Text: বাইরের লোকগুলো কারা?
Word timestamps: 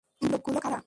বাইরের 0.09 0.31
লোকগুলো 0.33 0.59
কারা? 0.59 0.79